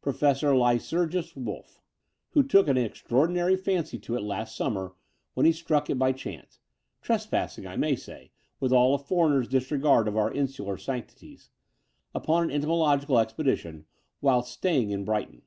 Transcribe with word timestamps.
Pro 0.00 0.12
fessor 0.12 0.54
Lycurgus 0.54 1.34
Wolff, 1.34 1.82
who 2.34 2.44
took 2.44 2.68
an 2.68 2.78
extraordinary 2.78 3.56
fancy 3.56 3.98
to 3.98 4.14
it 4.14 4.22
last 4.22 4.54
summer 4.54 4.94
when 5.34 5.44
he 5.44 5.50
struck 5.50 5.90
it 5.90 5.98
by 5.98 6.12
chance— 6.12 6.60
trespassing, 7.02 7.66
I 7.66 7.74
may 7.74 7.96
say, 7.96 8.30
with 8.60 8.72
all 8.72 8.94
a 8.94 8.98
foreigner's 8.98 9.48
disregard 9.48 10.06
of 10.06 10.16
our 10.16 10.32
insular 10.32 10.76
sanctities— 10.76 11.50
upon 12.14 12.48
afa 12.48 12.64
ento 12.64 12.68
mological 12.68 13.20
expedition, 13.20 13.84
whilst 14.20 14.52
staying 14.52 14.90
in 14.90 15.04
Brighton. 15.04 15.42